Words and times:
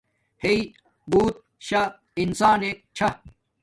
ہݵݵ 0.43 0.61
بوت 1.09 1.35
شاہ 1.65 1.87
انسانک 2.21 2.77
چھہ 2.97 3.07